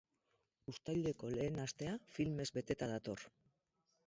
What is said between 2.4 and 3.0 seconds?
beteta